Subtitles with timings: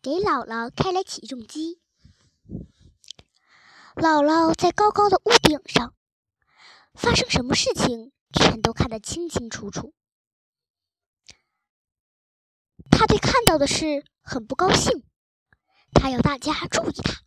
[0.00, 1.80] 给姥姥开来起重机。
[3.96, 5.92] 姥姥在高高的屋顶上，
[6.94, 9.92] 发生什么事情全都看得清清楚楚。
[12.92, 15.02] 他对看到的事很不高兴，
[15.92, 17.22] 他要大家注意他，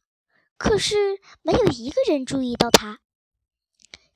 [0.57, 2.99] 可是没有一个人注意到他。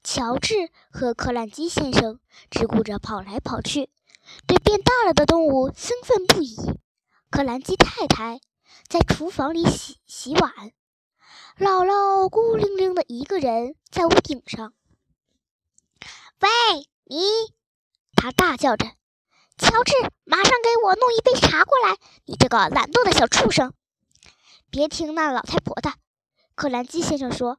[0.02, 3.90] 乔治和克兰基先生只顾着跑来跑去，
[4.48, 6.56] 对变大了的动物兴奋不已。
[7.30, 8.40] 克兰基太太
[8.88, 10.52] 在厨房里洗洗碗，
[11.58, 14.74] 姥姥孤零零的一个人在屋顶上。
[16.40, 16.50] 喂，
[17.06, 17.20] 你！
[18.16, 18.86] 他大叫着。
[19.58, 19.94] 乔治，
[20.26, 21.98] 马上给我弄一杯茶过来！
[22.26, 23.74] 你这个懒惰的小畜生！
[24.70, 25.94] 别听那老太婆的，
[26.56, 27.58] 克兰基先生说，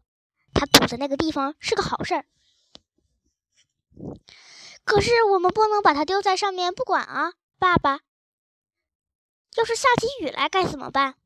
[0.52, 2.27] 他堵在那个地方是个好事儿。
[4.84, 8.00] 可是我们不能把它丢在上面不管啊，爸爸。
[9.56, 11.16] 要是下起雨来该怎么办？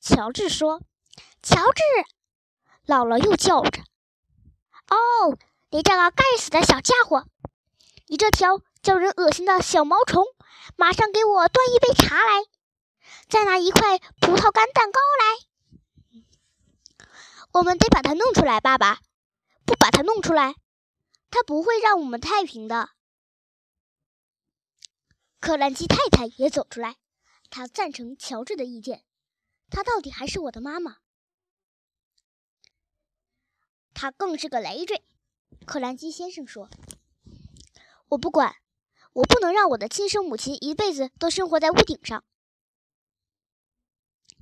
[0.00, 0.80] 乔治说。
[1.42, 1.82] 乔治，
[2.86, 3.82] 姥姥又叫着。
[4.88, 5.38] 哦，
[5.70, 7.26] 你这个该死的小家伙！
[8.06, 8.62] 你这条……
[8.82, 10.24] 叫人恶心的小毛虫，
[10.74, 12.46] 马上给我端一杯茶来，
[13.28, 16.24] 再拿一块葡萄干蛋糕来。
[17.52, 19.00] 我们得把它弄出来，爸爸。
[19.66, 20.54] 不把它弄出来，
[21.30, 22.88] 他不会让我们太平的。
[25.40, 26.96] 克兰基太太也走出来，
[27.50, 29.04] 他赞成乔治的意见。
[29.68, 30.98] 她到底还是我的妈妈。
[33.92, 35.02] 她更是个累赘，
[35.66, 36.70] 克兰基先生说。
[38.08, 38.56] 我不管。
[39.12, 42.22] 我不能让我的亲生母亲一辈子都生活在屋顶上。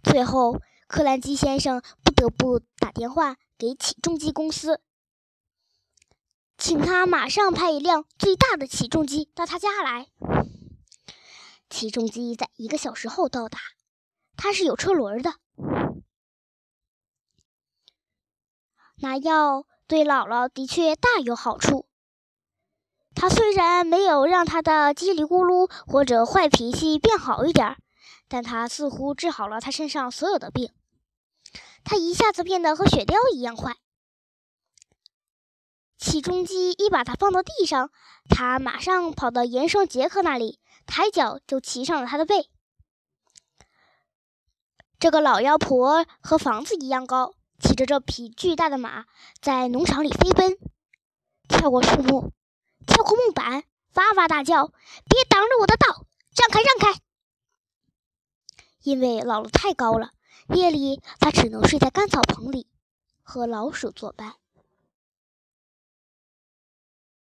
[0.03, 4.83] 最后，克兰基先生不得不打电话给起重机公司，
[6.59, 10.11] 请他马上派一辆最大的起重机到他家来。
[11.71, 13.59] 起重机在一个小时后到达，
[14.37, 15.35] 它是有车轮的。
[18.97, 21.87] 拿药对姥姥的确大有好处。
[23.15, 27.77] 他虽然没有让他的叽里咕噜或者坏脾气变好一点，
[28.29, 30.73] 但他似乎治好了他身上所有的病。
[31.85, 33.75] 他一下子变得和雪雕一样快。
[36.09, 37.91] 起重机一把他放到地上，
[38.31, 42.49] 他马上跑到岩生杰克那里，抬脚就骑上了他的背。
[44.99, 49.05] 这个老妖婆和房子一样高，骑着这匹巨大的马
[49.43, 50.57] 在农场里飞奔，
[51.47, 52.33] 跳过树木。
[52.87, 54.69] 跳过木板，哇哇大叫
[55.05, 57.01] ：“别挡着我的道，让开，让开！”
[58.83, 60.13] 因为姥姥太高了，
[60.55, 62.67] 夜里他只能睡在干草棚里，
[63.23, 64.37] 和老鼠作伴。